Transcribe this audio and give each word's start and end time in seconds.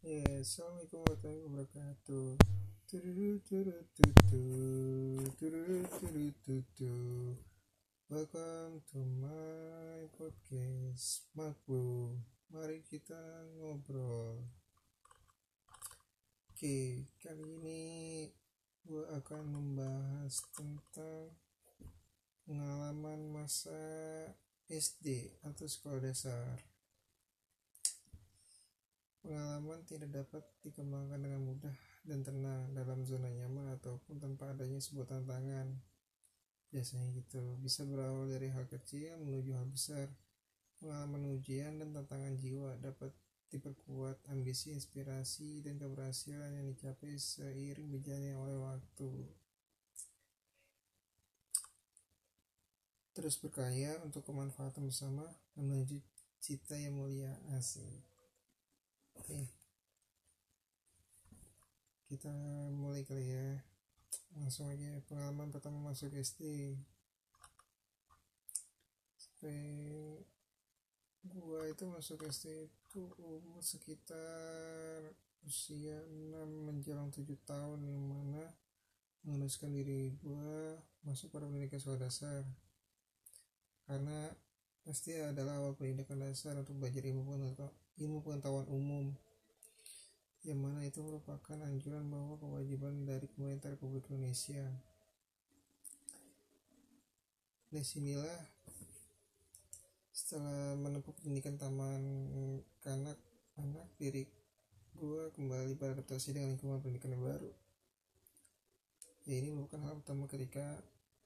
Ya, 0.00 0.24
Assalamualaikum 0.40 1.04
warahmatullahi 1.04 1.44
wabarakatuh. 1.44 2.28
Tudududududu, 2.88 4.08
tudududududu. 5.36 6.96
Welcome 8.08 8.80
to 8.88 9.04
my 9.20 10.08
podcast 10.16 11.28
Makbu. 11.36 12.16
Mari 12.48 12.80
kita 12.88 13.44
ngobrol. 13.60 14.48
Oke, 16.48 17.04
kali 17.20 17.60
ini 17.60 17.84
gue 18.88 19.04
akan 19.04 19.52
membahas 19.52 20.48
tentang 20.56 21.36
pengalaman 22.48 23.28
masa 23.36 23.76
SD 24.64 25.36
atau 25.44 25.68
sekolah 25.68 26.00
dasar. 26.00 26.69
Pengalaman 29.20 29.84
tidak 29.84 30.10
dapat 30.16 30.40
dikembangkan 30.64 31.20
dengan 31.20 31.44
mudah 31.44 31.76
dan 32.08 32.24
tenang 32.24 32.72
dalam 32.72 33.04
zona 33.04 33.28
nyaman 33.28 33.76
ataupun 33.76 34.16
tanpa 34.16 34.56
adanya 34.56 34.80
sebuah 34.80 35.12
tantangan. 35.12 35.76
Biasanya 36.72 37.12
gitu, 37.12 37.60
bisa 37.60 37.84
berawal 37.84 38.32
dari 38.32 38.48
hal 38.48 38.64
kecil 38.64 39.20
menuju 39.20 39.52
hal 39.52 39.68
besar. 39.68 40.08
Pengalaman 40.80 41.36
ujian 41.36 41.76
dan 41.76 41.92
tantangan 41.92 42.40
jiwa 42.40 42.80
dapat 42.80 43.12
diperkuat 43.52 44.30
ambisi, 44.32 44.72
inspirasi, 44.72 45.60
dan 45.60 45.76
keberhasilan 45.76 46.56
yang 46.56 46.66
dicapai 46.70 47.18
seiring 47.18 47.90
berjalannya 47.92 48.34
oleh 48.38 48.56
waktu. 48.56 49.10
Terus 53.12 53.36
berkarya 53.36 54.00
untuk 54.00 54.24
kemanfaatan 54.24 54.86
bersama 54.86 55.26
menuju 55.58 55.98
cita 56.40 56.78
yang 56.78 56.96
mulia 56.96 57.36
asing. 57.58 58.09
Oke. 59.20 59.36
Kita 62.08 62.32
mulai 62.72 63.04
kali 63.04 63.28
ya. 63.28 63.60
Langsung 64.32 64.72
aja 64.72 64.96
pengalaman 65.04 65.52
pertama 65.52 65.92
masuk 65.92 66.08
SD. 66.16 66.72
Sampai 69.20 69.60
gua 71.20 71.68
itu 71.68 71.84
masuk 71.84 72.24
SD 72.24 72.64
itu 72.72 73.02
umur 73.20 73.60
sekitar 73.60 75.12
usia 75.44 76.00
6 76.08 76.40
menjelang 76.64 77.12
7 77.12 77.28
tahun 77.44 77.84
yang 77.84 78.00
mana 78.00 78.56
mengharuskan 79.28 79.68
diri 79.68 80.16
gua 80.24 80.80
masuk 81.04 81.28
pada 81.28 81.44
pendidikan 81.44 81.76
sekolah 81.76 82.08
dasar 82.08 82.44
karena 83.84 84.32
SD 84.88 85.28
adalah 85.28 85.60
awal 85.60 85.76
pendidikan 85.76 86.16
dasar 86.16 86.56
untuk 86.56 86.80
belajar 86.80 87.04
ilmu 87.04 87.28
pengetahuan 87.28 87.72
ilmu 88.00 88.24
pengetahuan 88.24 88.64
umum 88.72 89.12
yang 90.40 90.56
mana 90.56 90.80
itu 90.88 91.04
merupakan 91.04 91.60
anjuran 91.60 92.08
bahwa 92.08 92.40
kewajiban 92.40 93.04
dari 93.04 93.28
pemerintah 93.36 93.76
Republik 93.76 94.08
Indonesia. 94.08 94.64
Di 97.68 97.84
sinilah 97.84 98.40
setelah 100.16 100.74
menempuh 100.80 101.12
pendidikan 101.20 101.60
taman 101.60 102.02
kanak 102.80 103.20
anak 103.60 103.88
diri 104.00 104.24
gue 104.96 105.22
kembali 105.36 105.76
beradaptasi 105.76 106.32
dengan 106.32 106.56
lingkungan 106.56 106.80
pendidikan 106.80 107.12
yang 107.12 107.24
baru. 107.24 107.52
Ya 109.28 109.44
ini 109.44 109.52
merupakan 109.52 109.92
hal 109.92 110.00
utama 110.00 110.24
ketika 110.24 110.80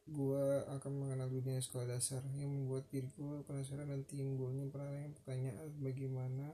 gue 0.05 0.45
akan 0.69 0.93
mengenal 1.01 1.31
dunia 1.33 1.63
sekolah 1.63 1.97
dasar 1.97 2.21
yang 2.37 2.53
membuat 2.53 2.85
diri 2.93 3.09
gue 3.15 3.41
penasaran 3.47 3.89
dan 3.89 4.03
timbulnya 4.05 4.69
pertanyaan 5.17 5.71
bagaimana 5.81 6.53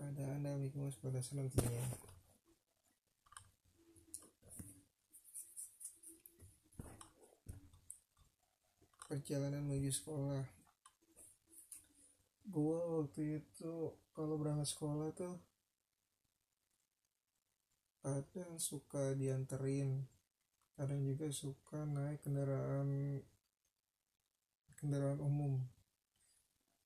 keadaan 0.00 0.40
dalam 0.40 0.64
lingkungan 0.64 0.88
dasar 1.12 1.36
nantinya. 1.36 1.84
Perjalanan 9.12 9.68
menuju 9.68 9.92
sekolah. 9.92 10.40
Gue 12.48 12.80
waktu 12.80 13.44
itu 13.44 13.92
kalau 14.16 14.40
berangkat 14.40 14.72
sekolah 14.72 15.12
tuh 15.12 15.36
kadang 18.00 18.56
suka 18.56 19.12
dianterin 19.12 20.08
kadang 20.72 21.04
juga 21.04 21.28
suka 21.28 21.84
naik 21.84 22.24
kendaraan 22.24 23.20
kendaraan 24.80 25.20
umum 25.20 25.60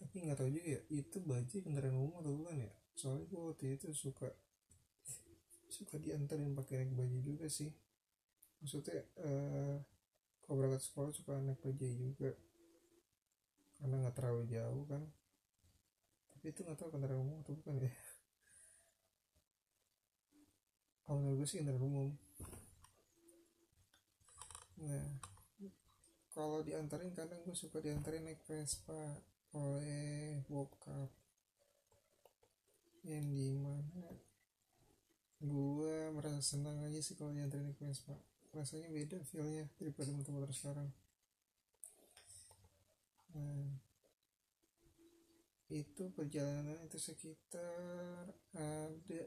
tapi 0.02 0.26
nggak 0.26 0.42
tahu 0.42 0.50
juga 0.50 0.74
ya 0.74 0.80
itu 0.90 1.22
baju 1.22 1.56
kendaraan 1.62 1.94
umum 2.02 2.18
atau 2.18 2.34
bukan 2.34 2.66
ya 2.66 2.72
soalnya 2.94 3.26
gue 3.26 3.42
waktu 3.42 3.66
itu 3.74 3.90
suka 3.90 4.30
suka 5.66 5.98
diantarin 5.98 6.54
pakai 6.54 6.86
naik 6.86 6.94
baju 6.94 7.18
juga 7.20 7.46
sih. 7.50 7.70
Maksudnya 8.62 9.02
eh, 9.20 9.76
kalau 10.46 10.54
berangkat 10.62 10.82
sekolah 10.86 11.10
suka 11.10 11.34
naik 11.42 11.58
baju 11.58 11.86
juga. 11.86 12.30
Karena 13.82 13.94
nggak 14.06 14.14
terlalu 14.14 14.42
jauh 14.48 14.84
kan. 14.86 15.02
Tapi 16.30 16.44
itu 16.50 16.60
nggak 16.62 16.78
tahu 16.78 16.94
kendaraan 16.94 17.22
umum 17.26 17.42
atau 17.42 17.58
bukan 17.58 17.82
ya. 17.82 17.92
Kalau 21.04 21.18
menurut 21.20 21.36
gue 21.42 21.48
sih 21.50 21.58
kendaraan 21.60 21.84
umum. 21.84 22.08
Nah 24.78 25.34
kalau 26.34 26.66
diantarin 26.66 27.14
kadang 27.14 27.38
gue 27.46 27.54
suka 27.54 27.78
diantarin 27.78 28.26
naik 28.26 28.42
Vespa 28.42 29.22
oleh 29.54 30.42
bokap 30.50 31.23
yang 33.04 33.24
di 33.28 33.52
mana 33.52 34.08
gue 35.44 35.96
merasa 36.16 36.40
senang 36.40 36.80
aja 36.80 37.00
sih 37.04 37.12
kalau 37.20 37.36
diantarin 37.36 37.68
naik 37.68 37.76
Vespa 37.76 38.16
rasanya 38.56 38.88
beda 38.88 39.20
feelnya 39.28 39.68
daripada 39.76 40.08
motor-motor 40.14 40.54
sekarang. 40.56 40.88
Nah 43.34 43.76
itu 45.68 46.06
perjalanan 46.14 46.78
itu 46.86 46.96
sekitar 47.02 48.30
ada 48.54 49.22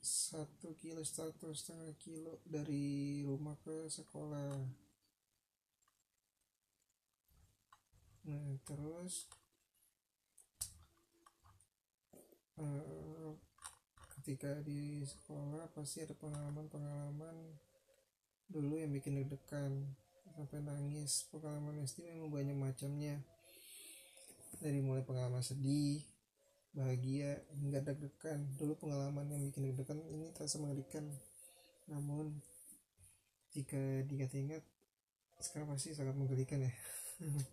satu 0.00 0.74
kilo 0.80 1.04
satu 1.04 1.52
setengah 1.52 1.92
kilo 2.00 2.40
dari 2.48 3.22
rumah 3.22 3.54
ke 3.60 3.86
sekolah. 3.86 4.64
Nah 8.26 8.48
terus 8.64 9.28
uh, 12.60 13.32
ketika 14.18 14.58
di 14.64 15.04
sekolah 15.06 15.70
pasti 15.70 16.02
ada 16.02 16.16
pengalaman-pengalaman 16.18 17.36
dulu 18.50 18.78
yang 18.78 18.90
bikin 18.90 19.22
deg-degan 19.22 19.86
sampai 20.34 20.60
nangis. 20.62 21.26
Pengalaman 21.30 21.82
SD 21.84 22.10
memang 22.10 22.30
banyak 22.32 22.56
macamnya. 22.56 23.22
Dari 24.56 24.80
mulai 24.80 25.04
pengalaman 25.04 25.44
sedih 25.44 26.00
bahagia 26.72 27.40
hingga 27.56 27.80
deg-degan. 27.84 28.44
Dulu 28.58 28.76
pengalaman 28.76 29.30
yang 29.30 29.42
bikin 29.48 29.72
deg-degan 29.72 30.00
ini 30.10 30.32
terasa 30.34 30.60
mengerikan 30.60 31.06
namun 31.86 32.34
jika 33.54 33.78
diingat-ingat 34.10 34.58
sekarang 35.38 35.70
pasti 35.70 35.94
sangat 35.94 36.18
menggelikan 36.18 36.66
ya. 36.66 36.72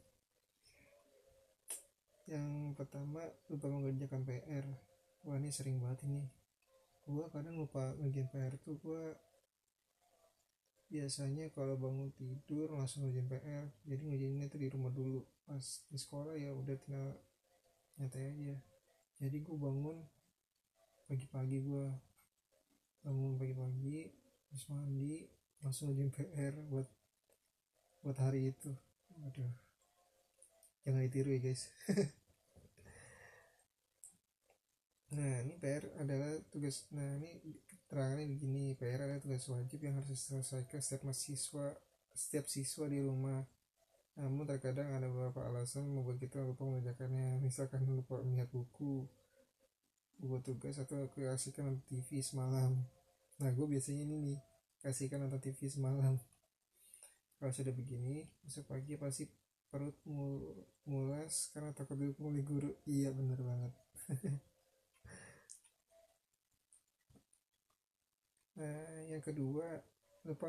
Yang 2.33 2.79
pertama 2.79 3.19
lupa 3.51 3.67
mengerjakan 3.67 4.23
PR 4.23 4.63
wah 5.23 5.39
ini 5.39 5.49
sering 5.49 5.79
banget 5.79 6.03
ini. 6.07 6.23
Gua 7.03 7.27
kadang 7.31 7.59
lupa 7.59 7.95
ngerjain 7.99 8.27
PR 8.31 8.55
tuh 8.63 8.75
gua 8.79 9.15
biasanya 10.93 11.49
kalau 11.49 11.73
bangun 11.73 12.13
tidur 12.13 12.69
langsung 12.69 13.01
ngerjain 13.07 13.25
PR 13.25 13.65
jadi 13.87 14.03
ngerjainnya 14.05 14.47
tuh 14.51 14.59
di 14.61 14.67
rumah 14.69 14.91
dulu. 14.93 15.23
Pas 15.43 15.63
di 15.89 15.97
sekolah 15.97 16.35
ya 16.37 16.51
udah 16.53 16.75
tinggal 16.79 17.17
nyantai 17.97 18.31
aja. 18.35 18.55
Jadi 19.19 19.37
gue 19.39 19.57
bangun 19.57 19.97
pagi-pagi 21.07 21.57
gue 21.63 21.85
bangun 23.03 23.35
pagi-pagi 23.35 24.11
terus 24.47 24.63
mandi 24.71 25.27
langsung 25.63 25.91
ngerjain 25.91 26.11
PR 26.11 26.53
buat 26.67 26.87
buat 28.03 28.17
hari 28.19 28.51
itu. 28.51 28.71
Aduh. 29.27 29.51
Jangan 30.83 30.99
ditiru 31.07 31.31
ya 31.31 31.39
guys 31.39 31.71
nah 35.13 35.33
ini 35.45 35.53
PR 35.61 35.83
adalah 36.01 36.33
tugas 36.49 36.89
nah 36.89 37.05
ini 37.21 37.37
terangannya 37.85 38.25
begini 38.25 38.73
PR 38.73 39.05
adalah 39.05 39.21
tugas 39.21 39.45
wajib 39.49 39.79
yang 39.85 39.93
harus 39.97 40.09
diselesaikan 40.09 40.81
setiap 40.81 41.05
mahasiswa 41.05 41.77
setiap 42.13 42.45
siswa 42.45 42.85
di 42.85 43.01
rumah. 43.01 43.41
Namun 44.13 44.45
terkadang 44.45 44.93
ada 44.93 45.09
beberapa 45.09 45.49
alasan 45.49 45.89
membuat 45.89 46.21
kita 46.21 46.45
lupa 46.45 46.69
mengerjakannya. 46.69 47.41
Misalkan 47.41 47.81
lupa 47.89 48.21
melihat 48.21 48.49
buku 48.53 49.09
buku 50.21 50.37
tugas 50.45 50.77
atau 50.77 51.09
keasikan 51.11 51.73
nonton 51.73 51.83
TV 51.89 52.21
semalam. 52.21 52.77
Nah 53.41 53.49
gue 53.49 53.65
biasanya 53.65 54.05
ini 54.05 54.15
nih 54.31 54.39
kasihkan 54.85 55.25
nonton 55.25 55.41
TV 55.41 55.65
semalam. 55.65 56.21
Kalau 57.41 57.51
sudah 57.51 57.73
begini 57.73 58.29
besok 58.45 58.69
pagi 58.69 58.95
pasti 58.95 59.25
perut 59.67 59.97
mul 60.05 60.53
mulas 60.85 61.49
karena 61.51 61.73
takut 61.73 61.97
dipukuli 61.97 62.45
guru. 62.45 62.71
Iya 62.85 63.09
bener 63.11 63.41
banget 63.41 63.73
nah 68.53 68.85
yang 69.09 69.23
kedua 69.25 69.81
lupa 70.23 70.47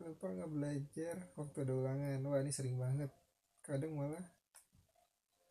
lupa 0.00 0.26
nggak 0.32 0.52
belajar 0.52 1.16
waktu 1.36 1.56
ada 1.64 1.72
ulangan. 1.76 2.18
Wah 2.24 2.40
ini 2.40 2.52
sering 2.52 2.76
banget. 2.80 3.10
Kadang 3.60 3.92
malah 3.96 4.24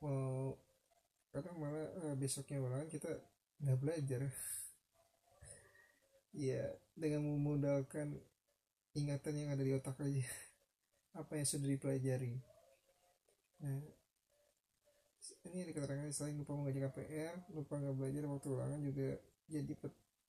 mau 0.01 0.55
kadang 1.29 1.55
malah 1.61 1.85
uh, 2.01 2.15
besoknya 2.17 2.57
ulangan 2.57 2.89
kita 2.89 3.11
nggak 3.63 3.79
belajar. 3.79 4.21
Ya 6.29 6.61
dengan 6.93 7.25
memodalkan 7.25 8.13
ingatan 8.93 9.33
yang 9.33 9.49
ada 9.49 9.65
di 9.65 9.73
otak 9.73 9.97
aja. 9.97 10.21
Apa 11.19 11.41
yang 11.41 11.49
sudah 11.49 11.65
dipelajari. 11.65 12.37
Nah 13.65 13.81
ini 15.49 15.73
keterangan 15.73 16.09
selain 16.13 16.37
lupa 16.37 16.53
mengajar 16.53 16.93
KPR 16.93 17.35
lupa 17.53 17.81
nggak 17.81 17.95
belajar 17.97 18.23
waktu 18.29 18.47
ulangan 18.49 18.79
juga 18.85 19.09
jadi 19.49 19.73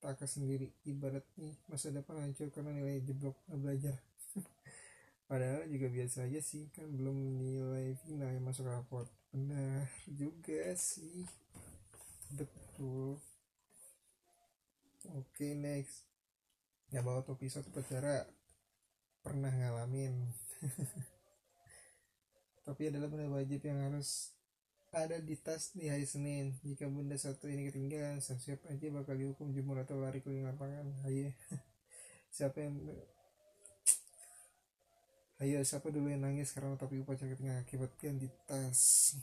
petaka 0.00 0.24
sendiri 0.24 0.72
ibarat 0.88 1.20
nih 1.36 1.52
masa 1.68 1.92
depan 1.92 2.24
hancur 2.24 2.48
karena 2.48 2.72
nilai 2.72 3.04
jeblok 3.04 3.36
belajar. 3.52 4.00
Padahal 5.28 5.68
juga 5.68 5.92
biasa 5.92 6.24
aja 6.24 6.40
sih 6.40 6.72
kan 6.72 6.88
belum 6.88 7.36
nilai 7.36 7.92
final 8.08 8.32
yang 8.32 8.40
masuk 8.40 8.64
raport. 8.64 9.12
Benar 9.28 9.92
juga 10.08 10.72
sih. 10.72 11.28
Betul. 12.32 13.20
Oke 15.20 15.52
next. 15.52 16.08
Nggak 16.88 17.04
bawa 17.04 17.20
topi 17.20 17.52
satu 17.52 17.68
pacara 17.68 18.24
pernah 19.20 19.52
ngalamin. 19.52 20.32
Tapi 22.64 22.88
adalah 22.88 23.12
benda 23.12 23.28
wajib 23.28 23.60
yang 23.68 23.84
harus 23.84 24.32
ada 24.90 25.22
di 25.22 25.38
tas 25.38 25.70
di 25.70 25.86
hari 25.86 26.02
Senin. 26.02 26.58
Jika 26.66 26.90
benda 26.90 27.14
satu 27.14 27.46
ini 27.46 27.70
ketinggalan 27.70 28.18
siap-siap 28.18 28.66
aja 28.66 28.86
bakal 28.90 29.14
dihukum 29.14 29.54
jemur 29.54 29.78
atau 29.78 30.02
lari 30.02 30.18
keliling 30.18 30.50
lapangan. 30.50 30.86
Ayo. 31.06 31.30
Siapa 32.34 32.62
yang 32.62 32.78
ayo 35.40 35.58
siapa 35.66 35.88
dulu 35.90 36.12
yang 36.12 36.22
nangis 36.22 36.54
karena 36.54 36.78
topi 36.78 37.02
upacara 37.02 37.32
ketinggalan? 37.34 37.62
Akibat 37.66 37.90
ganti 37.98 38.30
tas. 38.46 39.14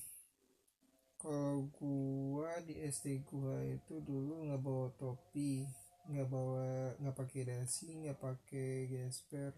Kalau 1.16 1.72
gua 1.80 2.60
di 2.68 2.76
SD 2.84 3.24
gua 3.24 3.64
itu 3.64 4.04
dulu 4.04 4.48
nggak 4.48 4.60
bawa 4.60 4.92
topi 5.00 5.64
nggak 6.08 6.28
bawa 6.28 6.96
nggak 7.00 7.16
pakai 7.16 7.42
dasi 7.48 7.96
nggak 8.04 8.20
pakai 8.20 8.92
gesper. 8.92 9.56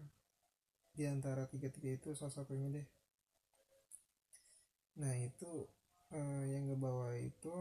Di 0.94 1.06
antara 1.10 1.46
tiga 1.50 1.70
tiga 1.74 1.90
itu 1.90 2.14
salah 2.14 2.34
satunya 2.34 2.70
deh. 2.70 2.86
Nah 5.00 5.14
itu 5.16 5.66
uh, 6.14 6.44
yang 6.46 6.70
nggak 6.70 6.80
bawa 6.80 7.14
itu 7.18 7.54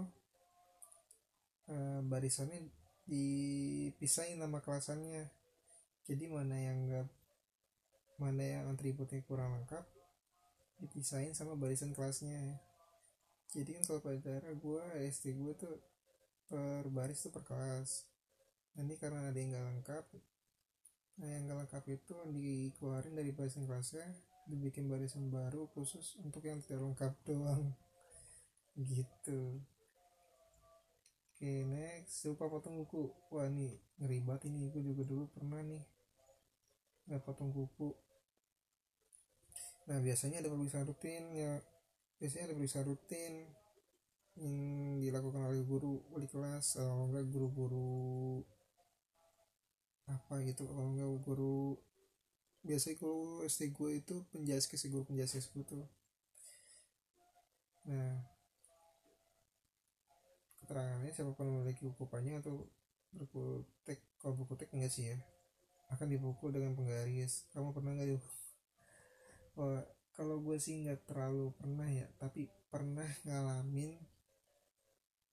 uh, 1.70 2.00
barisannya 2.06 2.70
dipisahin 3.10 4.42
nama 4.42 4.62
kelasannya. 4.62 5.30
Jadi 6.06 6.26
mana 6.30 6.58
yang 6.58 6.78
nggak 6.90 7.08
mana 8.20 8.44
yang 8.44 8.66
atributnya 8.74 9.24
kurang 9.24 9.56
lengkap 9.56 9.86
dipisahin 10.82 11.34
sama 11.38 11.54
barisan 11.56 11.94
kelasnya. 11.94 12.60
Jadi 13.50 13.80
kan 13.80 13.84
kalau 13.86 14.02
pada 14.06 14.46
gue 14.46 14.84
SD 15.10 15.34
gue 15.38 15.54
tuh 15.58 15.76
per 16.50 16.86
baris 16.90 17.26
tuh 17.26 17.34
per 17.34 17.46
kelas. 17.46 18.06
Nanti 18.78 18.98
karena 18.98 19.30
ada 19.30 19.38
yang 19.38 19.54
nggak 19.54 19.68
lengkap 19.74 20.06
nah 21.20 21.28
yang 21.28 21.52
nggak 21.52 21.68
lengkap 21.68 21.84
itu 22.00 22.16
dikeluarin 22.32 23.12
dari 23.12 23.36
barisan 23.36 23.68
kelasnya 23.68 24.08
dibikin 24.48 24.88
barisan 24.88 25.28
baru 25.28 25.68
khusus 25.76 26.16
untuk 26.24 26.48
yang 26.48 26.64
tidak 26.64 26.80
lengkap 26.80 27.14
doang 27.28 27.76
gitu. 28.80 29.60
Oke 31.36 31.52
next. 31.68 32.28
Lupa 32.28 32.52
potong 32.52 32.84
kuku 32.84 33.12
wah 33.32 33.48
nih 33.48 33.76
ngeribat 34.00 34.44
ini. 34.48 34.72
Gue 34.72 34.84
juga 34.84 35.04
dulu 35.08 35.24
pernah 35.32 35.60
nih 35.64 35.84
nggak 37.10 37.26
potong 37.26 37.50
kuku 37.50 37.90
nah 39.90 39.98
biasanya 39.98 40.46
ada 40.46 40.54
pemeriksaan 40.54 40.86
rutin 40.86 41.24
ya. 41.34 41.58
Biasanya 42.22 42.52
ada 42.52 42.54
pemeriksaan 42.54 42.86
rutin 42.86 43.34
yang 44.38 44.56
dilakukan 45.02 45.42
oleh 45.50 45.66
guru 45.66 46.06
wali 46.14 46.30
kelas 46.30 46.78
atau 46.78 47.10
enggak 47.10 47.26
guru-guru 47.28 48.46
apa 50.06 50.42
gitu 50.46 50.64
kalau 50.70 50.94
nggak 50.94 51.10
guru 51.26 51.78
biasanya 52.64 52.96
kalau 53.02 53.42
SD 53.46 53.74
gue 53.74 53.90
itu 54.00 54.16
penjaskes 54.32 54.86
guru 54.94 55.04
penjaskes 55.10 55.50
gue 55.50 55.64
tuh. 55.66 55.86
Nah 57.90 58.39
keterangannya 60.70 61.10
siapa 61.10 61.34
pun 61.34 61.50
memiliki 61.50 61.90
buku 61.90 62.06
panjang 62.06 62.38
atau 62.38 62.70
buku 63.10 63.66
tek 63.82 63.98
kalau 64.22 64.38
buku 64.38 64.54
tek 64.54 64.70
enggak 64.70 64.94
sih 64.94 65.10
ya. 65.10 65.18
Akan 65.90 66.14
dipukul 66.14 66.54
dengan 66.54 66.78
penggaris. 66.78 67.50
Kamu 67.50 67.74
pernah 67.74 67.98
nggak 67.98 68.14
yuk 68.14 68.22
kalau 70.20 70.36
gue 70.44 70.60
sih 70.60 70.76
nggak 70.84 71.08
terlalu 71.08 71.56
pernah 71.56 71.88
ya 71.88 72.08
tapi 72.20 72.52
pernah 72.68 73.08
ngalamin. 73.24 73.96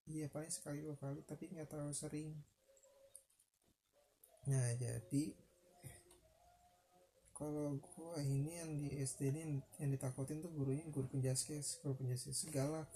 Iya 0.06 0.30
paling 0.30 0.50
sekali 0.50 0.86
dua 0.86 0.94
kali 0.94 1.26
tapi 1.26 1.50
nggak 1.50 1.66
terlalu 1.66 1.94
sering. 1.94 2.30
Nah 4.46 4.70
jadi 4.78 5.34
kalau 7.36 7.76
gua 7.82 8.16
ini 8.22 8.56
yang 8.56 8.70
di 8.80 8.88
SD 8.96 9.34
ini 9.34 9.60
yang 9.82 9.90
ditakutin 9.92 10.40
tuh 10.40 10.48
gurunya 10.54 10.86
guru 10.88 11.10
penjaskes 11.10 11.82
guru 11.82 11.98
penjaskes. 11.98 12.46
Segala 12.46 12.86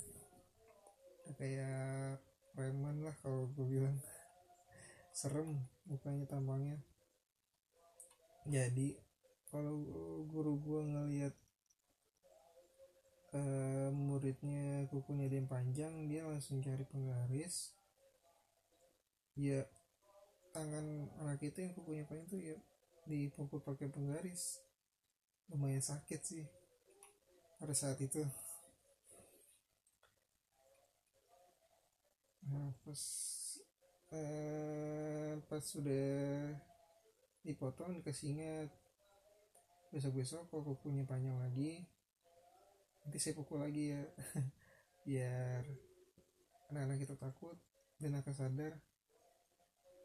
kayak 1.35 2.23
preman 2.61 3.01
lah 3.01 3.17
kalau 3.25 3.49
gue 3.57 3.65
bilang. 3.65 3.97
Serem 5.17 5.65
mukanya 5.89 6.29
tampangnya. 6.29 6.77
Jadi 8.45 9.01
kalau 9.49 9.81
guru 10.29 10.61
gua 10.61 10.81
ngelihat 10.87 11.35
uh, 13.33 13.91
muridnya 13.91 14.87
kukunya 14.93 15.27
dia 15.27 15.43
panjang 15.45 16.07
dia 16.07 16.29
langsung 16.29 16.61
cari 16.61 16.85
penggaris. 16.85 17.73
Ya 19.41 19.65
tangan 20.53 21.09
anak 21.25 21.41
itu 21.41 21.65
yang 21.65 21.73
kukunya 21.73 22.05
panjang 22.05 22.29
tuh 22.29 22.41
ya 22.41 22.57
dipukul 23.09 23.65
pakai 23.65 23.89
penggaris. 23.89 24.61
Lumayan 25.49 25.83
sakit 25.83 26.21
sih 26.23 26.45
pada 27.59 27.75
saat 27.75 27.99
itu 27.99 28.23
nah 32.49 32.73
pas 32.85 33.03
eh, 34.11 35.33
pas 35.47 35.63
sudah 35.63 36.51
dipotong 37.45 38.01
dikasih 38.01 38.37
ingat. 38.37 38.69
Besok 39.91 40.23
besok 40.23 40.43
kalau 40.49 40.63
kukunya 40.75 41.03
panjang 41.03 41.37
lagi. 41.41 41.83
Nanti 43.03 43.19
saya 43.19 43.35
pukul 43.35 43.65
lagi 43.65 43.97
ya. 43.97 44.03
Biar 45.07 45.63
anak-anak 46.71 46.99
kita 47.03 47.15
takut 47.19 47.57
dan 47.99 48.15
akan 48.15 48.35
sadar 48.37 48.73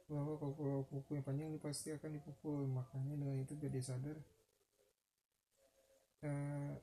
bahwa 0.06 0.38
kalau 0.38 0.86
kuku 0.86 1.18
yang 1.18 1.26
panjang 1.26 1.50
pasti 1.62 1.94
akan 1.94 2.18
dipukul. 2.18 2.66
Makanya 2.66 3.16
dengan 3.20 3.38
itu 3.42 3.54
dia 3.58 3.70
sadar 3.84 4.18
uh, 6.26 6.74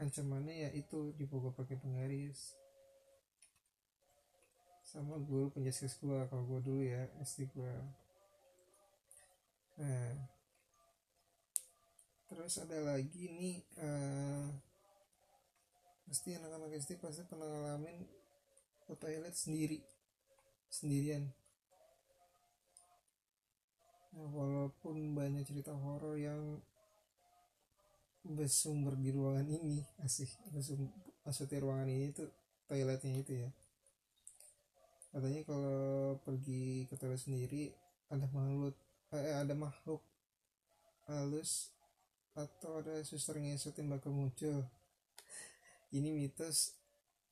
ancamannya 0.00 0.68
ya 0.68 0.70
itu 0.74 1.14
dipukul 1.14 1.54
pakai 1.54 1.78
penggaris 1.78 2.56
sama 4.94 5.18
guru 5.18 5.50
penjaskes 5.50 5.98
gua 5.98 6.22
kalau 6.30 6.46
gua 6.46 6.62
dulu 6.62 6.86
ya 6.86 7.10
SD 7.18 7.50
gua. 7.50 7.74
Nah 9.82 10.14
terus 12.30 12.54
ada 12.62 12.78
lagi 12.94 13.26
nih 13.26 13.58
uh, 13.82 14.46
pasti 16.06 16.38
anak-anak 16.38 16.78
SD 16.78 17.02
pasti 17.02 17.26
pernah 17.26 17.50
ngalamin 17.50 18.06
ke 18.86 18.94
toilet 18.94 19.34
sendiri 19.34 19.82
sendirian. 20.70 21.26
Nah, 24.14 24.30
walaupun 24.30 25.10
banyak 25.18 25.42
cerita 25.42 25.74
horor 25.74 26.14
yang 26.14 26.62
bersumber 28.22 28.94
di 28.94 29.10
ruangan 29.10 29.50
ini 29.50 29.82
asik 30.00 30.30
bersumber 30.48 30.88
maksudnya 31.26 31.60
ruangan 31.60 31.92
ini 31.92 32.08
tuh 32.14 32.30
toiletnya 32.64 33.20
itu 33.20 33.32
ya 33.36 33.50
katanya 35.14 35.46
kalau 35.46 36.18
pergi 36.26 36.90
ke 36.90 36.98
toilet 36.98 37.22
sendiri 37.22 37.70
ada 38.10 38.26
makhluk 38.34 38.74
eh, 39.14 39.38
ada 39.38 39.54
makhluk 39.54 40.02
halus 41.06 41.70
atau 42.34 42.82
ada 42.82 42.98
suster 43.06 43.38
ngesot 43.38 43.78
yang 43.78 43.94
bakal 43.94 44.10
muncul. 44.10 44.66
Ini 45.94 46.10
mitos. 46.10 46.74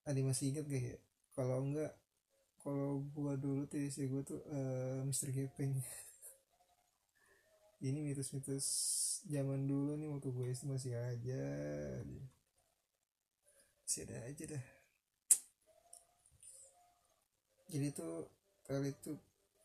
Ada 0.07 0.23
masih 0.23 0.55
ingat 0.55 0.65
gak 0.71 0.83
ya? 0.83 0.99
Kalau 1.35 1.59
enggak 1.67 1.93
kalau 2.63 3.03
gua 3.11 3.35
dulu 3.35 3.67
sih 3.67 4.07
gua 4.07 4.23
tuh 4.23 4.39
uh, 4.47 5.03
Mister 5.03 5.35
Gepeng. 5.35 5.75
Ini 7.83 7.99
mitos-mitos 7.99 8.67
zaman 9.27 9.67
dulu 9.67 9.99
nih 9.99 10.07
waktu 10.07 10.31
gue 10.31 10.55
masih 10.71 10.95
aja 10.95 11.43
masih 13.83 14.07
ada 14.07 14.17
aja 14.31 14.45
dah 14.55 14.65
jadi 17.73 17.89
tuh 17.97 18.29
kali 18.69 18.93
itu 18.93 19.17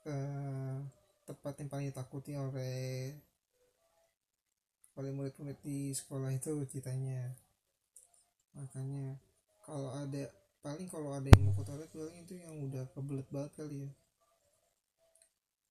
uh, 0.07 0.79
tempat 1.27 1.59
yang 1.59 1.67
paling 1.67 1.87
ditakuti 1.91 2.39
oleh 2.39 3.11
oleh 4.95 5.11
murid-murid 5.11 5.59
di 5.59 5.91
sekolah 5.91 6.31
itu 6.31 6.55
ceritanya. 6.71 7.35
Makanya 8.55 9.19
kalau 9.59 9.91
ada 9.91 10.31
paling 10.63 10.87
kalau 10.87 11.11
ada 11.13 11.27
yang 11.27 11.51
mau 11.51 11.53
ke 11.53 11.67
toilet 11.67 11.91
paling 11.91 12.17
itu 12.23 12.33
yang 12.39 12.55
udah 12.71 12.87
kebelet 12.95 13.27
banget 13.27 13.51
kali 13.59 13.77
ya. 13.85 13.91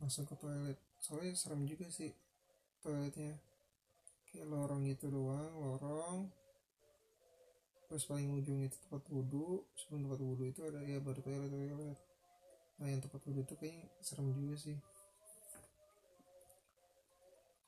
Langsung 0.05 0.29
ke 0.29 0.37
toilet. 0.37 0.77
Soalnya 1.01 1.33
serem 1.33 1.65
juga 1.65 1.89
sih 1.89 2.13
toiletnya. 2.85 3.33
Kayak 4.29 4.53
lorong 4.53 4.85
gitu 4.85 5.09
doang 5.09 5.57
lorong. 5.57 6.29
Terus 7.89 8.05
paling 8.05 8.29
ujung 8.29 8.61
itu 8.61 8.77
tempat 8.87 9.09
wudhu. 9.09 9.65
Sebelum 9.73 10.05
tempat 10.05 10.21
wudhu 10.21 10.45
itu 10.45 10.61
ada 10.69 10.85
ya 10.85 11.01
baru 11.01 11.25
toilet 11.25 11.49
toilet 11.49 12.06
nah 12.77 12.89
yang 12.93 13.01
tempat 13.01 13.21
wudhu 13.25 13.41
itu 13.41 13.55
kayaknya 13.57 13.89
serem 14.05 14.29
juga 14.37 14.57
sih. 14.61 14.77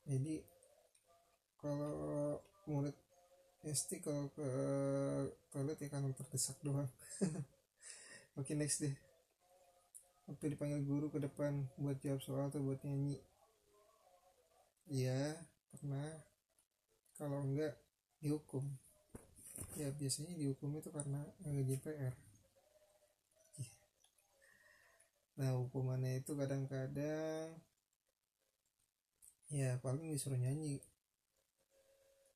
Jadi 0.08 0.40
kalau 1.60 2.40
murid 2.68 2.96
SD 3.64 4.04
kalau 4.04 4.28
ke 4.32 4.48
toilet 5.52 5.78
ya 5.80 5.88
kan 5.88 6.08
terdesak 6.12 6.56
doang. 6.60 6.88
Oke 8.38 8.52
next 8.54 8.84
deh. 8.84 8.94
Waktu 10.28 10.56
dipanggil 10.56 10.84
guru 10.84 11.08
ke 11.08 11.18
depan 11.20 11.66
buat 11.80 11.96
jawab 12.04 12.20
soal 12.20 12.52
atau 12.52 12.60
buat 12.60 12.80
nyanyi. 12.84 13.20
Iya 14.88 15.36
pernah. 15.72 16.08
Kalau 17.16 17.42
enggak 17.44 17.74
dihukum. 18.20 18.64
Ya 19.74 19.90
biasanya 19.90 20.36
dihukum 20.36 20.78
itu 20.78 20.92
karena 20.92 21.20
ngerjain 21.42 21.82
PR 21.82 22.27
nah 25.38 25.54
hukumannya 25.54 26.18
itu 26.18 26.34
kadang-kadang 26.34 27.54
ya 29.48 29.80
paling 29.80 30.12
disuruh 30.12 30.36
nyanyi. 30.36 30.82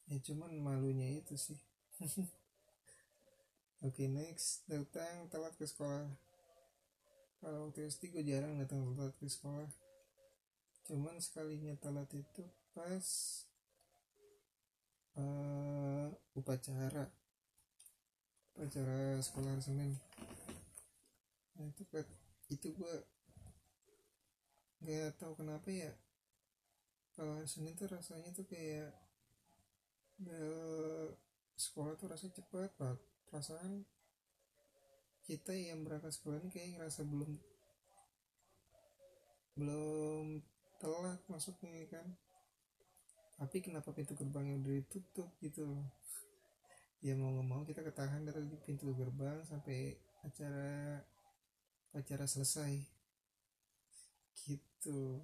Ya 0.08 0.18
cuman 0.22 0.54
malunya 0.62 1.08
itu 1.20 1.36
sih. 1.36 1.60
Oke 3.82 4.06
okay, 4.06 4.08
next. 4.08 4.64
Datang 4.70 5.28
telat 5.28 5.54
ke 5.58 5.66
sekolah. 5.66 6.08
Kalau 7.42 7.66
waktu 7.68 7.90
SD 7.90 8.14
gue 8.14 8.22
jarang 8.22 8.54
datang 8.56 8.86
telat 8.94 9.14
ke 9.18 9.26
sekolah. 9.26 9.66
Cuman 10.86 11.18
sekalinya 11.18 11.74
telat 11.82 12.06
itu 12.14 12.42
pas 12.70 13.06
uh, 15.18 16.08
upacara. 16.38 17.10
Upacara 18.54 19.18
sekolah 19.18 19.58
Senin. 19.58 19.98
Nah 21.58 21.66
itu 21.66 21.82
itu 22.52 22.68
gue 22.76 22.94
gak 24.82 25.16
tahu 25.16 25.32
kenapa 25.38 25.68
ya 25.70 25.92
kalau 27.12 27.40
Senin 27.44 27.76
tuh 27.76 27.88
rasanya 27.92 28.32
tuh 28.32 28.48
kayak 28.48 28.92
bel 30.16 31.12
sekolah 31.56 31.92
tuh 32.00 32.08
rasanya 32.08 32.40
cepet 32.40 32.72
banget. 32.80 33.00
Perasaan 33.28 33.84
kita 35.22 35.52
yang 35.54 35.84
berangkat 35.84 36.12
sekolah 36.12 36.40
ini 36.40 36.50
kayak 36.50 36.68
ngerasa 36.76 37.04
belum 37.04 37.32
belum 39.60 40.40
telat 40.80 41.20
masuknya 41.28 41.84
kan. 41.92 42.06
Tapi 43.36 43.60
kenapa 43.60 43.92
pintu 43.92 44.16
gerbangnya 44.16 44.56
udah 44.60 44.72
ditutup 44.80 45.28
gitu 45.44 45.84
ya 47.02 47.18
mau 47.18 47.34
nggak 47.34 47.48
mau 47.50 47.62
kita 47.66 47.82
ketahan 47.82 48.22
dari 48.22 48.46
pintu 48.62 48.94
gerbang 48.94 49.42
sampai 49.42 49.98
acara 50.22 51.02
acara 51.92 52.24
selesai. 52.24 52.72
Gitu. 54.42 55.20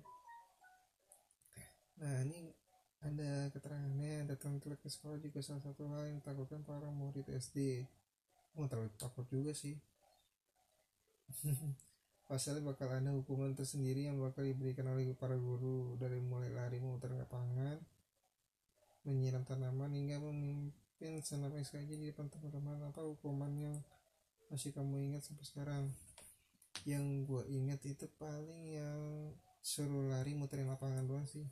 Nah 1.99 2.17
ini 2.23 2.55
ada 2.99 3.51
keterangannya 3.55 4.27
datang 4.27 4.59
telat 4.59 4.79
ke 4.83 4.91
sekolah 4.91 5.19
juga 5.23 5.39
salah 5.43 5.63
satu 5.63 5.87
hal 5.95 6.11
yang 6.11 6.19
ditakutkan 6.19 6.67
para 6.67 6.91
murid 6.91 7.27
SD 7.31 7.87
mau 8.59 8.67
terlalu 8.67 8.91
takut 8.99 9.27
juga 9.31 9.55
sih. 9.55 9.79
Pasalnya 12.29 12.61
bakal 12.61 12.93
ada 12.93 13.11
hukuman 13.15 13.57
tersendiri 13.57 14.05
yang 14.05 14.21
bakal 14.21 14.45
diberikan 14.45 14.91
oleh 14.93 15.17
para 15.17 15.39
guru. 15.39 15.97
Dari 15.97 16.21
mulai 16.21 16.53
lari 16.53 16.77
memutar 16.83 17.15
lapangan 17.15 17.81
menyiram 19.09 19.41
tanaman 19.49 19.89
hingga 19.97 20.21
memimpin 20.21 21.25
senam 21.25 21.55
SKJ 21.57 21.89
di 21.97 22.07
depan 22.13 22.29
teman-teman. 22.29 22.93
Apa 22.93 23.01
hukuman 23.01 23.49
yang 23.57 23.77
masih 24.53 24.77
kamu 24.77 25.13
ingat 25.13 25.25
sampai 25.25 25.45
sekarang 25.47 25.83
yang 26.85 27.27
gue 27.27 27.43
ingat 27.51 27.83
itu 27.89 28.07
paling 28.21 28.63
yang 28.77 29.33
suruh 29.59 30.07
lari 30.07 30.37
muterin 30.39 30.71
lapangan 30.71 31.07
doang 31.09 31.27
sih. 31.27 31.47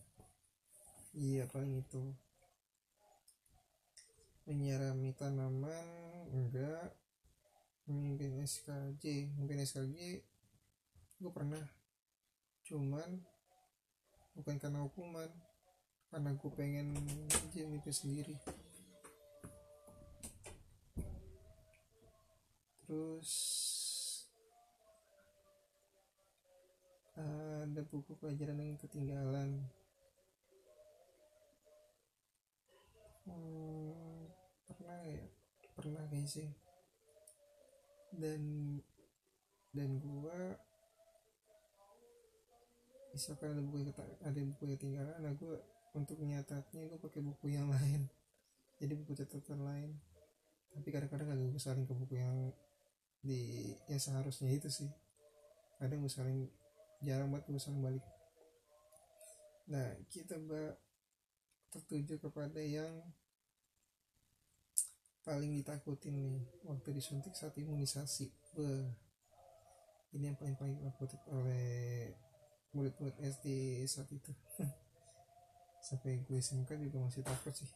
Iya 1.16 1.48
paling 1.48 1.82
itu. 1.82 2.02
Menyirami 4.46 5.10
tanaman 5.16 5.88
enggak. 6.30 6.94
Memimpin 7.86 8.42
SKJ 8.42 9.34
memimpin 9.34 9.62
SKJ 9.62 10.22
gue 11.22 11.32
pernah. 11.32 11.62
Cuman 12.66 13.22
bukan 14.36 14.60
karena 14.60 14.84
hukuman 14.84 15.30
karena 16.10 16.30
gue 16.34 16.50
pengen 16.54 16.92
aja 17.86 17.92
sendiri. 17.94 18.34
Terus 22.86 23.30
ada 27.16 27.80
buku 27.88 28.12
pelajaran 28.20 28.60
yang 28.60 28.76
ketinggalan. 28.76 29.64
Hmm, 33.24 34.28
pernah 34.68 35.00
ya? 35.02 35.24
Pernah 35.72 36.04
kayak 36.12 36.28
sih. 36.28 36.48
Dan 38.12 38.40
dan 39.72 40.00
gua 40.00 40.56
misalkan 43.12 43.56
ada 43.56 43.62
buku 43.64 43.76
ada 44.20 44.40
buku 44.40 44.62
yang 44.68 44.74
ketinggalan. 44.76 45.16
Nah 45.24 45.32
gua 45.40 45.56
untuk 45.96 46.20
nyatatnya 46.20 46.84
gua 46.92 47.00
pakai 47.00 47.24
buku 47.24 47.46
yang 47.56 47.72
lain. 47.72 48.04
Jadi 48.76 48.92
buku 48.92 49.16
catatan 49.16 49.64
lain. 49.64 49.90
Tapi 50.76 50.88
kadang-kadang 50.92 51.32
agak 51.32 51.48
gue 51.56 51.62
saling 51.62 51.88
ke 51.88 51.94
buku 51.96 52.20
yang 52.20 52.52
di 53.24 53.72
yang 53.88 53.96
seharusnya 53.96 54.52
itu 54.52 54.68
sih. 54.68 54.92
Kadang 55.80 56.04
gue 56.04 56.12
saling 56.12 56.44
jarang 57.04 57.32
banget 57.32 57.60
saling 57.60 57.82
balik. 57.84 58.04
Nah 59.68 59.88
kita 60.08 60.38
mbak 60.38 60.78
tertuju 61.74 62.16
kepada 62.22 62.62
yang 62.62 63.02
paling 65.26 65.58
ditakutin 65.58 66.14
nih 66.14 66.38
waktu 66.62 66.88
disuntik 66.94 67.34
saat 67.34 67.52
imunisasi. 67.58 68.30
Wah, 68.56 68.86
ini 70.14 70.30
yang 70.30 70.38
paling 70.38 70.54
paling 70.54 70.78
ditakutin 70.78 71.20
oleh 71.34 72.14
murid-murid 72.70 73.18
SD 73.18 73.82
saat 73.90 74.06
itu. 74.14 74.30
Sampai 75.86 76.22
gue 76.22 76.38
SMK 76.38 76.78
juga 76.78 77.02
masih 77.02 77.26
takut 77.26 77.50
sih. 77.50 77.68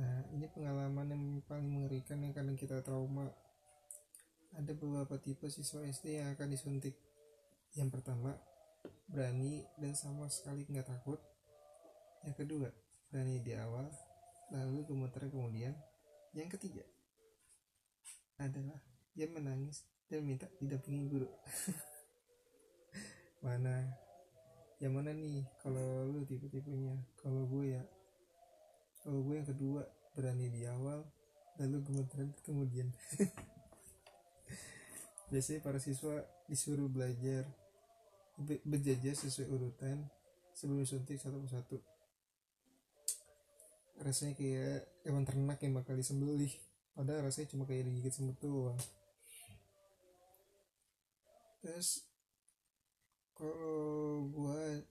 Nah 0.00 0.24
ini 0.32 0.48
pengalaman 0.48 1.12
yang 1.12 1.24
paling 1.44 1.68
mengerikan 1.68 2.24
yang 2.24 2.32
kadang 2.32 2.56
kita 2.56 2.80
trauma. 2.80 3.28
Ada 4.56 4.72
beberapa 4.72 5.20
tipe 5.20 5.44
siswa 5.52 5.84
SD 5.84 6.24
yang 6.24 6.32
akan 6.32 6.48
disuntik 6.56 6.96
yang 7.78 7.94
pertama 7.94 8.34
berani 9.06 9.62
dan 9.78 9.94
sama 9.94 10.26
sekali 10.26 10.66
nggak 10.66 10.90
takut 10.90 11.22
yang 12.26 12.34
kedua 12.34 12.68
berani 13.08 13.40
di 13.40 13.54
awal 13.54 13.86
lalu 14.50 14.82
gemetar 14.84 15.30
kemudian 15.30 15.72
yang 16.34 16.50
ketiga 16.50 16.82
adalah 18.38 18.78
dia 19.14 19.26
menangis 19.26 19.82
dan 20.08 20.24
minta 20.24 20.46
didampingi 20.62 21.10
guru. 21.10 21.26
mana? 23.44 23.82
Yang 24.78 24.92
mana 24.94 25.10
nih? 25.12 25.42
Kalau 25.60 26.06
lu 26.06 26.22
tipe-tipenya? 26.24 26.96
Kalau 27.18 27.44
gue 27.50 27.76
ya, 27.76 27.82
kalau 29.02 29.20
gue 29.26 29.34
yang 29.36 29.48
kedua 29.48 29.82
berani 30.14 30.48
di 30.48 30.64
awal, 30.70 31.02
lalu 31.58 31.82
gemeteran 31.82 32.30
kemudian. 32.46 32.88
Biasanya 35.34 35.60
para 35.60 35.76
siswa 35.76 36.24
disuruh 36.48 36.88
belajar 36.88 37.44
berjajar 38.38 39.14
sesuai 39.18 39.50
urutan 39.50 40.06
sebelum 40.54 40.86
suntik 40.86 41.18
satu 41.18 41.42
persatu. 41.42 41.82
Rasanya 43.98 44.38
kayak 44.38 44.86
hewan 45.02 45.26
ternak 45.26 45.58
yang 45.58 45.74
bakal 45.74 45.98
disembelih. 45.98 46.54
Padahal 46.94 47.26
rasanya 47.26 47.50
cuma 47.50 47.66
kayak 47.66 47.90
digigit 47.90 48.14
semut 48.14 48.38
doang. 48.38 48.78
Terus 51.58 52.06
kalau 53.34 54.26
gua 54.30 54.82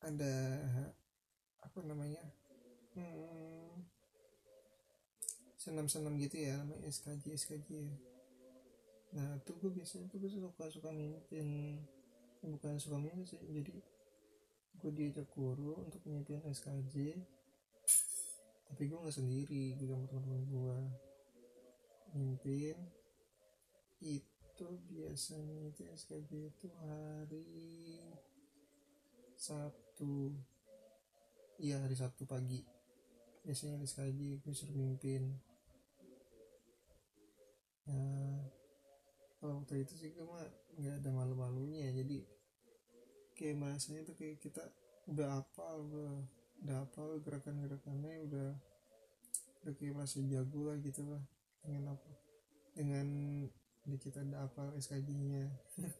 ada 0.00 0.34
apa 1.62 1.78
namanya 1.88 2.20
hmm, 2.96 3.86
senam-senam 5.56 6.18
gitu 6.18 6.42
ya 6.42 6.58
namanya 6.58 6.90
SKJ 6.90 7.38
SKJ 7.38 7.68
ya. 7.70 7.96
Nah 9.12 9.38
tuh 9.46 9.54
gue 9.62 9.70
biasanya 9.70 10.10
tuh 10.10 10.18
gue 10.18 10.30
suka 10.32 10.66
suka 10.68 10.90
mimpin 10.90 11.78
bukan 12.42 12.78
suka 12.78 12.98
minta 12.98 13.22
sih 13.26 13.38
jadi 13.46 13.74
gue 14.82 14.90
diajak 14.90 15.30
guru 15.30 15.78
untuk 15.78 16.02
nyiapin 16.06 16.42
SKJ 16.42 17.14
tapi 18.66 18.82
gue 18.88 18.98
nggak 18.98 19.14
sendiri 19.14 19.78
gue 19.78 19.86
sama 19.86 20.06
teman-teman 20.10 20.42
gue 20.50 20.78
mimpin 22.18 22.76
itu 24.02 24.66
biasanya 24.90 25.70
itu 25.70 25.82
SKJ 25.86 26.30
itu 26.50 26.66
hari 26.82 27.46
Sabtu. 29.38 30.30
Iya 31.58 31.82
hari 31.82 31.94
Sabtu 31.98 32.26
pagi. 32.26 32.62
Biasanya 33.42 33.82
SKJ 33.82 34.42
gue 34.42 34.54
suruh 34.54 34.74
mimpin. 34.74 35.34
Nah 37.90 38.51
kalau 39.42 39.58
waktu 39.58 39.82
itu 39.82 39.98
sih 39.98 40.14
gue 40.14 40.22
mah 40.22 40.46
nggak 40.78 41.02
ada 41.02 41.10
malu-malunya 41.10 41.90
jadi 41.90 42.22
kayak 43.34 43.58
bahasanya 43.58 44.06
tuh 44.06 44.14
kayak 44.14 44.38
kita 44.38 44.62
udah 45.10 45.42
apal 45.42 45.82
udah 45.90 46.14
udah 46.62 46.76
apal 46.86 47.18
gerakan-gerakannya 47.18 48.22
udah 48.30 48.54
udah 49.66 49.72
kayak 49.74 49.98
merasa 49.98 50.22
jago 50.30 50.70
lah 50.70 50.78
gitu 50.78 51.02
lah. 51.10 51.22
Dengan 51.62 51.98
apa? 51.98 52.10
Dengan 52.74 53.06
di 53.82 53.96
kita 53.98 54.22
ada 54.22 54.46
apal 54.46 54.70
SKJ 54.78 55.10
nya 55.26 55.50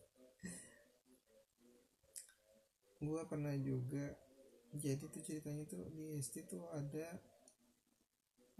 gue 3.02 3.22
pernah 3.26 3.50
juga 3.58 4.14
jadi 4.70 5.02
tuh 5.02 5.18
ceritanya 5.18 5.66
tuh 5.66 5.90
di 5.90 6.14
SD 6.14 6.46
tuh 6.46 6.62
ada 6.70 7.18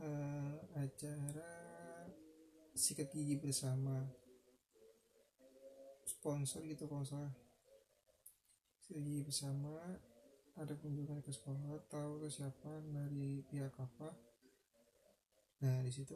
uh, 0.03 0.59
acara 0.75 1.55
sikat 2.75 3.15
gigi 3.15 3.39
bersama 3.39 4.03
sponsor 6.23 6.63
gitu 6.71 6.87
kalau 6.87 7.03
salah 7.03 7.35
gigi 8.87 9.27
bersama 9.27 9.75
ada 10.55 10.71
kunjungan 10.79 11.19
ke 11.19 11.35
sekolah 11.35 11.83
tahu 11.91 12.23
ke 12.23 12.31
siapa 12.31 12.79
dari 12.95 13.43
pihak 13.51 13.75
apa. 13.75 14.15
Nah 15.67 15.83
di 15.83 15.91
situ 15.91 16.15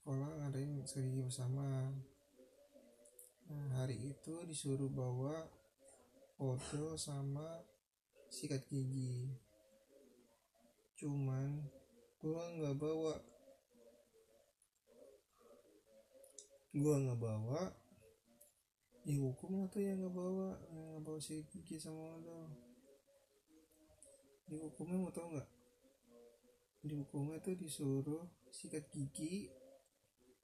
sekolah 0.00 0.40
ngadain 0.40 0.80
gigi 0.80 1.20
bersama. 1.20 1.92
Nah 3.52 3.66
hari 3.76 4.00
itu 4.08 4.40
disuruh 4.48 4.88
bawa 4.88 5.52
foto 6.40 6.96
sama 6.96 7.60
sikat 8.32 8.64
gigi. 8.72 9.28
Cuman 10.96 11.60
gua 12.24 12.40
nggak 12.56 12.76
bawa. 12.80 13.20
Gua 16.72 16.96
nggak 17.04 17.20
bawa 17.20 17.83
dihukum 19.04 19.68
atau 19.68 19.80
yang 19.84 20.00
nggak 20.00 20.14
bawa 20.16 20.56
nggak 20.72 21.02
bawa 21.04 21.18
sikat 21.20 21.44
gigi 21.52 21.76
sama 21.76 22.16
lo 22.24 22.48
dihukumnya 24.48 24.96
mau 25.00 25.12
tau 25.12 25.28
nggak? 25.32 25.48
Dihukumnya 26.84 27.40
tuh 27.40 27.56
disuruh 27.56 28.24
sikat 28.52 28.84
gigi 28.92 29.48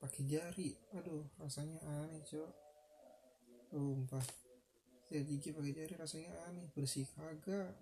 pakai 0.01 0.23
jari. 0.25 0.71
Aduh 0.97 1.29
rasanya 1.37 1.79
aneh 1.85 2.25
cok. 2.25 2.53
Sumpah. 3.71 4.25
Sikat 5.05 5.25
gigi 5.29 5.49
pakai 5.53 5.73
jari 5.77 5.95
rasanya 6.01 6.33
aneh 6.49 6.67
bersih 6.73 7.05
kagak. 7.13 7.77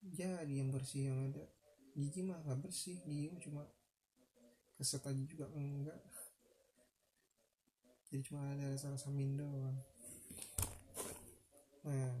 Jadi 0.00 0.64
yang 0.64 0.72
bersih 0.72 1.12
yang 1.12 1.18
ada. 1.28 1.44
Gigi 1.92 2.24
mah 2.24 2.40
nggak 2.40 2.58
bersih 2.64 2.96
gigi 3.04 3.28
cuma 3.44 3.66
keset 4.78 5.02
aja 5.02 5.24
juga 5.26 5.50
enggak 5.58 5.98
jadi 8.08 8.22
cuma 8.24 8.40
ada 8.56 8.72
rasa 8.72 8.92
rasa 8.92 9.12
doang. 9.12 9.76
Nah. 11.84 12.16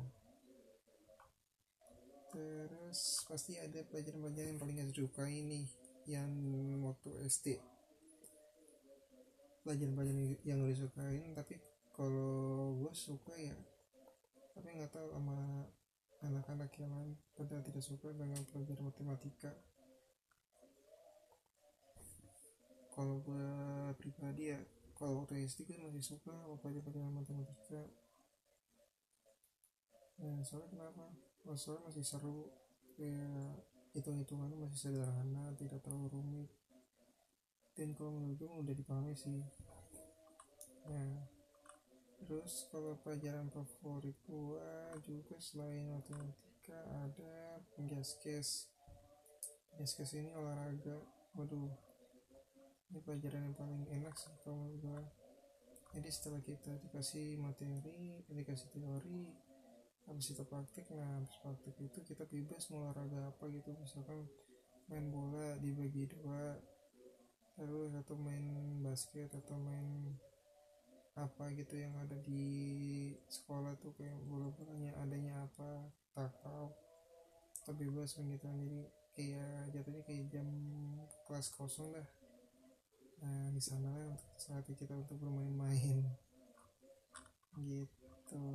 Terus 2.28 3.24
pasti 3.24 3.56
ada 3.56 3.80
pelajaran-pelajaran 3.88 4.52
yang 4.52 4.60
paling 4.60 4.76
gak 4.78 4.90
disukai 4.92 5.42
nih 5.42 5.66
yang 6.08 6.28
waktu 6.84 7.08
SD 7.28 7.60
pelajaran-pelajaran 9.64 10.40
yang 10.44 10.64
gak 10.64 10.72
disukain 10.72 11.32
tapi 11.36 11.60
kalau 11.92 12.72
gue 12.80 12.92
suka 12.96 13.36
ya 13.36 13.56
tapi 14.56 14.74
nggak 14.74 14.92
tahu 14.92 15.12
sama 15.12 15.66
anak-anak 16.18 16.70
yang 16.82 16.90
lain 16.90 17.14
pada 17.38 17.62
tidak 17.62 17.78
suka 17.78 18.10
dengan 18.10 18.42
pelajaran 18.50 18.90
matematika. 18.90 19.54
Kalau 22.90 23.22
gue 23.22 23.46
pribadi 24.02 24.50
ya 24.50 24.58
kalau 24.98 25.22
waktu 25.22 25.46
SD 25.46 25.70
gue 25.70 25.78
masih 25.78 26.18
suka 26.18 26.34
sama 26.34 26.58
pelajaran 26.58 27.14
matematika. 27.14 27.86
Nah 30.18 30.42
soalnya 30.42 30.68
kenapa? 30.74 31.06
Soalnya 31.54 31.86
masih 31.86 32.04
seru. 32.04 32.50
Kayak 32.98 33.62
hitung-hitungannya 33.94 34.58
masih 34.58 34.90
sederhana 34.90 35.54
tidak 35.54 35.78
terlalu 35.86 36.10
rumit. 36.10 36.50
Dan 37.78 37.94
kalau 37.94 38.10
menurut 38.10 38.34
gue 38.34 38.50
udah 38.50 38.74
dipahami 38.74 39.14
sih. 39.14 39.38
Nah 40.90 41.30
terus 42.18 42.66
kalau 42.74 42.98
pelajaran 43.06 43.46
favorit 43.54 44.18
gua 44.26 44.90
juga 45.06 45.38
selain 45.38 45.86
matematika 45.86 46.76
ada 47.06 47.62
penggaskes 47.78 48.66
penggaskes 49.70 50.18
ini 50.18 50.34
olahraga. 50.34 50.98
Waduh 51.38 51.87
ini 52.88 53.00
pelajaran 53.04 53.52
yang 53.52 53.56
paling 53.56 53.84
enak 53.92 54.14
sih 54.16 54.32
kalau 54.40 54.68
gua. 54.80 55.04
Jadi 55.92 56.08
setelah 56.12 56.40
kita 56.44 56.72
dikasih 56.84 57.40
materi 57.40 58.20
dikasih 58.28 58.68
teori 58.72 59.24
habis 60.08 60.32
itu 60.32 60.40
praktik 60.48 60.88
nah 60.92 61.20
habis 61.20 61.36
praktik 61.44 61.76
itu 61.80 62.00
kita 62.00 62.24
bebas 62.28 62.68
mau 62.72 62.88
olahraga 62.88 63.28
apa 63.28 63.44
gitu. 63.52 63.72
Misalkan 63.76 64.24
main 64.88 65.12
bola 65.12 65.56
dibagi 65.60 66.08
dua 66.08 66.56
terus 67.58 67.92
atau 67.92 68.16
main 68.16 68.44
basket 68.80 69.28
atau 69.36 69.56
main 69.60 70.16
apa 71.18 71.50
gitu 71.58 71.74
yang 71.74 71.92
ada 71.98 72.14
di 72.22 72.46
sekolah 73.26 73.74
tuh 73.82 73.90
kayak 73.98 74.16
bola-bolanya 74.30 74.94
adanya 75.02 75.44
apa 75.44 75.90
tak 76.14 76.32
tahu 76.40 76.72
tapi 77.68 77.84
bebas 77.84 78.16
gitu. 78.16 78.48
Jadi 78.48 78.80
kayak 79.12 79.76
jatuhnya 79.76 80.02
kayak 80.08 80.24
jam 80.32 80.48
kelas 81.28 81.52
kosong 81.52 81.92
dah 81.92 82.08
nah 83.18 83.50
di 83.50 83.58
sana 83.58 84.14
untuk 84.14 84.38
saat 84.38 84.62
kita 84.62 84.94
untuk 84.94 85.18
bermain-main. 85.18 86.06
Gitu. 87.58 88.46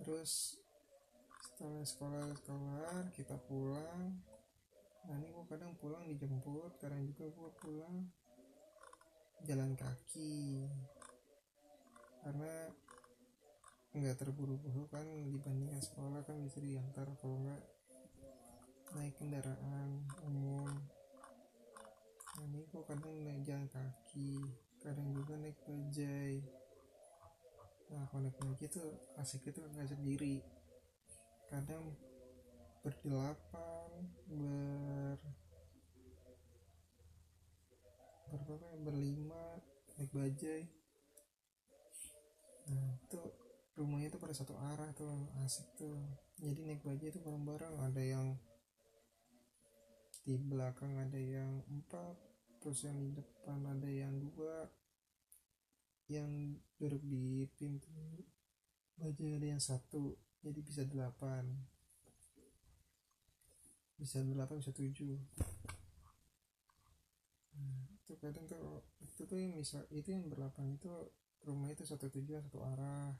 Terus 0.00 0.56
setelah 1.44 1.84
sekolah 1.84 2.28
kelar 2.42 3.04
kita 3.12 3.36
pulang. 3.44 4.16
Nah 5.04 5.14
ini 5.20 5.28
gua 5.34 5.44
kadang 5.44 5.76
pulang 5.76 6.08
dijemput 6.08 6.80
kadang 6.80 7.04
juga 7.04 7.28
gua 7.36 7.50
pulang 7.60 8.08
jalan 9.44 9.76
kaki. 9.76 10.64
Karena 12.24 12.72
nggak 13.92 14.16
terburu-buru 14.16 14.88
kan 14.88 15.04
dibandingkan 15.04 15.84
sekolah 15.84 16.24
kan 16.24 16.40
bisa 16.40 16.64
diantar 16.64 17.12
kalau 17.20 17.44
nggak 17.44 17.62
naik 18.96 19.12
kendaraan 19.20 20.08
umum 20.24 20.68
nah, 22.38 22.44
ini 22.48 22.64
kok 22.68 22.84
kadang 22.88 23.12
naik 23.24 23.44
jalan 23.44 23.68
kaki 23.68 24.40
kadang 24.82 25.08
juga 25.14 25.38
naik 25.38 25.58
bajai 25.68 26.42
nah 27.92 28.08
kalau 28.08 28.24
naik 28.24 28.40
bajai 28.40 28.68
tuh 28.72 28.88
asik 29.20 29.52
itu 29.52 29.60
nggak 29.60 29.84
sendiri. 29.84 30.40
Kadang 31.52 31.92
berdelapan 32.80 33.88
ber 34.32 35.20
berapa 38.32 38.54
ya? 38.56 38.76
Berlima 38.80 39.44
naik 40.00 40.10
bajai 40.16 40.64
nah 42.62 42.96
itu 42.96 43.20
rumahnya 43.76 44.08
tuh 44.08 44.22
pada 44.22 44.32
satu 44.32 44.56
arah 44.56 44.88
tuh 44.96 45.28
asik 45.44 45.68
tuh. 45.76 46.00
Jadi 46.40 46.64
naik 46.64 46.80
bajai 46.80 47.12
itu 47.12 47.20
bareng-bareng 47.20 47.76
ada 47.76 48.00
yang 48.00 48.40
di 50.22 50.38
belakang 50.38 50.94
ada 50.98 51.18
yang 51.18 51.62
empat 51.66 52.14
terus 52.62 52.86
yang 52.86 52.94
di 52.98 53.10
depan 53.10 53.58
ada 53.66 53.90
yang 53.90 54.14
dua 54.22 54.70
yang 56.06 56.30
duduk 56.78 57.02
di 57.02 57.46
pintu 57.58 57.90
bajai 58.98 59.38
ada 59.38 59.58
yang 59.58 59.62
satu 59.62 60.14
jadi 60.42 60.58
bisa 60.58 60.82
delapan. 60.82 61.46
Bisa 63.94 64.18
delapan 64.26 64.58
bisa 64.58 64.74
tujuh. 64.74 65.14
Nah, 67.54 67.78
itu 67.94 68.12
kadang 68.18 68.50
tuh 68.50 68.82
itu 68.98 69.22
tuh 69.22 69.38
yang 69.38 69.54
bisa 69.54 69.86
itu 69.94 70.10
yang 70.10 70.26
berlapan 70.26 70.74
itu 70.74 70.90
rumah 71.46 71.70
itu 71.70 71.86
satu 71.86 72.10
tujuan 72.10 72.42
satu 72.42 72.58
arah. 72.66 73.14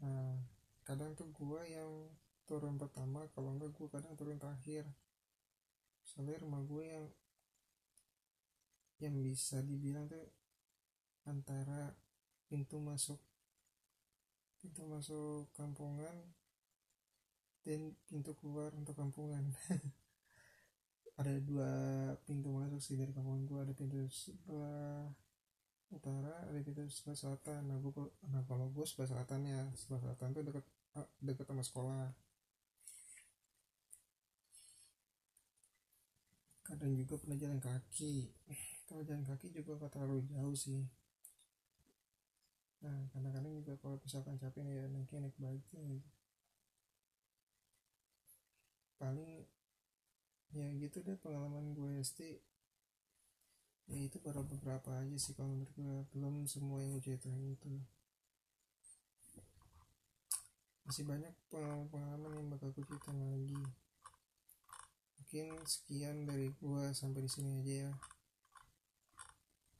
Nah 0.00 0.40
kadang 0.88 1.12
tuh 1.12 1.28
gua 1.36 1.60
yang 1.68 2.08
turun 2.48 2.80
pertama 2.80 3.28
kalau 3.36 3.52
enggak 3.52 3.76
gua 3.76 3.92
kadang 3.92 4.16
turun 4.16 4.40
terakhir 4.40 4.88
soalnya 6.02 6.42
rumah 6.42 6.62
gue 6.66 6.84
yang 6.84 7.06
yang 9.02 9.14
bisa 9.18 9.58
dibilang 9.66 10.06
tuh 10.06 10.22
antara 11.26 11.90
pintu 12.46 12.78
masuk 12.78 13.18
pintu 14.62 14.86
masuk 14.86 15.50
kampungan 15.58 16.14
dan 17.66 17.94
pintu 18.06 18.34
keluar 18.38 18.70
untuk 18.78 18.94
kampungan. 18.94 19.50
Ada 21.18 21.38
dua 21.42 21.70
pintu 22.26 22.50
masuk 22.54 22.78
sih 22.82 22.94
dari 22.98 23.10
kampungan 23.10 23.42
gue. 23.46 23.58
Ada 23.58 23.74
pintu 23.74 23.98
sebelah 24.10 25.10
utara 25.92 26.32
ada 26.48 26.56
pintu 26.64 26.88
sebelah 26.88 27.18
selatan. 27.18 27.68
Nah 27.68 27.78
gue 27.78 27.92
nah 28.30 28.42
kalau 28.48 28.70
gue 28.72 28.86
sebelah 28.86 29.12
selatannya 29.12 29.70
sebelah 29.76 30.00
selatan 30.08 30.28
tuh 30.32 30.42
deket 30.46 30.64
ah, 30.96 31.08
deket 31.20 31.46
sama 31.46 31.62
sekolah 31.62 32.06
kadang 36.72 36.96
juga 36.96 37.20
pernah 37.20 37.36
jalan 37.36 37.60
kaki. 37.60 38.32
Kalau 38.88 39.04
jalan 39.04 39.24
kaki 39.28 39.52
juga 39.52 39.76
gak 39.76 39.92
terlalu 39.92 40.24
jauh 40.32 40.56
sih. 40.56 40.88
Nah 42.80 43.12
kadang-kadang 43.12 43.52
juga 43.60 43.76
kalau 43.76 44.00
misalkan 44.00 44.40
capek 44.40 44.64
ya 44.64 44.88
naiknya 44.88 45.28
naik 45.28 45.36
bike 45.36 45.68
gitu. 45.68 46.00
paling 49.02 49.42
ya 50.54 50.62
gitu 50.78 51.02
deh 51.02 51.18
pengalaman 51.18 51.74
gue 51.74 51.98
SD 52.06 52.38
ya 53.90 53.98
itu 53.98 54.14
baru 54.22 54.46
beberapa 54.46 54.94
aja 54.94 55.16
sih 55.18 55.34
kalau 55.36 55.52
menurut 55.52 55.72
gue. 55.76 55.96
Belum 56.16 56.34
semua 56.48 56.80
yang 56.80 56.96
gue 56.96 57.02
ceritain 57.04 57.42
itu. 57.52 57.82
Masih 60.88 61.04
banyak 61.04 61.34
pengalaman-pengalaman 61.52 62.32
yang 62.40 62.48
bakal 62.48 62.70
gue 62.72 62.84
ceritain 62.86 63.18
lagi 63.20 63.81
mungkin 65.32 65.64
sekian 65.64 66.28
dari 66.28 66.52
gua 66.60 66.92
sampai 66.92 67.24
di 67.24 67.30
sini 67.32 67.56
aja 67.56 67.88
ya. 67.88 67.92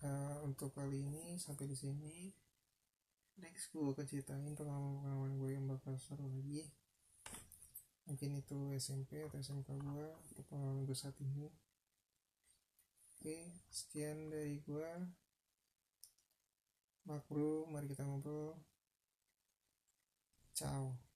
Uh, 0.01 0.49
untuk 0.49 0.73
kali 0.73 1.05
ini 1.05 1.37
sampai 1.37 1.69
di 1.69 1.77
sini. 1.77 2.33
Next 3.37 3.69
gua 3.69 3.93
akan 3.93 4.01
ceritain 4.09 4.57
pengalaman-pengalaman 4.57 5.37
gue 5.37 5.51
yang 5.53 5.69
bakal 5.69 5.93
seru 6.01 6.25
lagi. 6.25 6.73
Mungkin 8.09 8.41
itu 8.41 8.73
SMP 8.81 9.29
atau 9.29 9.37
SMK 9.45 9.77
gua 9.77 10.17
atau 10.33 10.41
pengalaman 10.49 10.89
gue 10.89 10.97
saat 10.97 11.21
ini. 11.21 11.53
Oke 13.13 13.53
sekian 13.69 14.33
dari 14.33 14.57
gua. 14.65 15.05
Makro 17.05 17.69
mari 17.69 17.93
kita 17.93 18.09
ngobrol. 18.09 18.57
Ciao 20.57 21.12